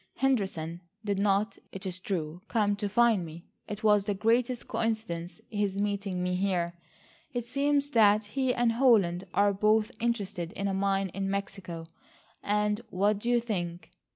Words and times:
Henderson 0.15 0.81
did 1.05 1.19
not, 1.19 1.59
it 1.71 1.85
is 1.85 1.99
true, 1.99 2.41
come 2.47 2.75
to 2.77 2.89
find 2.89 3.23
me. 3.23 3.45
It 3.67 3.83
was 3.83 4.05
the 4.05 4.15
greatest 4.15 4.67
coincidence 4.67 5.39
his 5.47 5.77
meeting 5.77 6.23
me 6.23 6.33
here. 6.33 6.73
It 7.33 7.45
seems 7.45 7.91
that 7.91 8.25
he 8.25 8.51
and 8.51 8.71
Holland 8.71 9.25
are 9.35 9.53
both 9.53 9.91
interested 9.99 10.53
in 10.53 10.67
a 10.67 10.73
mine 10.73 11.09
in 11.09 11.29
Mexico, 11.29 11.85
and 12.41 12.81
what 12.89 13.19
do 13.19 13.29
you 13.29 13.39
think?" 13.39 13.91